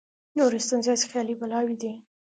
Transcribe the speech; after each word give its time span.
نورې 0.37 0.59
ستونزې 0.65 0.89
هسې 0.93 1.05
خیالي 1.11 1.35
بلاوې 1.39 1.75
دي. 1.81 1.93